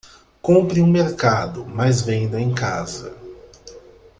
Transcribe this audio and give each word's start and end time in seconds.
Compre 0.41 0.79
em 0.79 0.83
um 0.83 0.87
mercado, 0.89 1.63
mas 1.63 2.01
venda 2.01 2.41
em 2.41 2.51
casa. 2.55 3.15